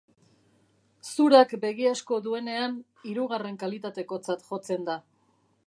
Zurak 1.09 1.53
begi 1.65 1.85
asko 1.91 2.17
duenean 2.29 2.75
hirugarren 3.11 3.61
kalitatekotzat 3.65 4.45
jotzen 4.51 4.93
da. 4.93 5.01